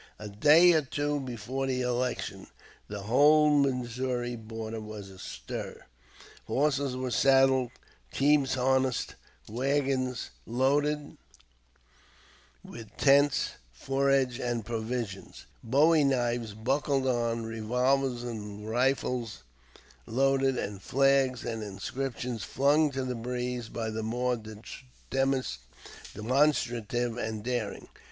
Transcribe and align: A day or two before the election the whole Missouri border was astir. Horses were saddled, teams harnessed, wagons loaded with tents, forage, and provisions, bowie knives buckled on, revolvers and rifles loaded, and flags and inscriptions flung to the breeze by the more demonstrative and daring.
A 0.17 0.27
day 0.29 0.73
or 0.73 0.81
two 0.81 1.19
before 1.19 1.67
the 1.67 1.81
election 1.81 2.47
the 2.87 3.01
whole 3.01 3.51
Missouri 3.51 4.35
border 4.35 4.81
was 4.81 5.11
astir. 5.11 5.85
Horses 6.45 6.95
were 6.95 7.11
saddled, 7.11 7.69
teams 8.11 8.55
harnessed, 8.55 9.13
wagons 9.47 10.31
loaded 10.47 11.17
with 12.63 12.97
tents, 12.97 13.51
forage, 13.71 14.39
and 14.39 14.65
provisions, 14.65 15.45
bowie 15.63 16.03
knives 16.03 16.55
buckled 16.55 17.05
on, 17.05 17.43
revolvers 17.45 18.23
and 18.23 18.67
rifles 18.67 19.43
loaded, 20.07 20.57
and 20.57 20.81
flags 20.81 21.45
and 21.45 21.61
inscriptions 21.61 22.43
flung 22.43 22.89
to 22.89 23.05
the 23.05 23.13
breeze 23.13 23.69
by 23.69 23.91
the 23.91 24.01
more 24.01 24.35
demonstrative 25.11 25.47
and 27.19 27.43
daring. 27.43 27.87